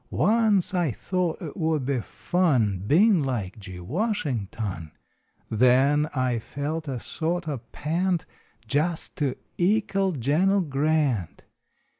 Once 0.09 0.73
I 0.73 0.89
thought 0.89 1.39
it 1.43 1.55
would 1.55 1.85
be 1.85 1.99
fun 2.01 2.79
Bein 2.87 3.21
like 3.21 3.59
G. 3.59 3.79
Washington. 3.79 4.93
Then 5.47 6.07
I 6.15 6.39
felt 6.39 6.87
a 6.87 6.99
sort 6.99 7.47
o 7.47 7.59
pant 7.71 8.25
Jest 8.67 9.15
to 9.17 9.35
ekal 9.59 10.13
Gen 10.19 10.49
l 10.49 10.61
Grant. 10.61 11.43